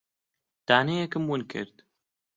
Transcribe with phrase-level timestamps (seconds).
[0.67, 1.75] دانەیەکم ون کرد.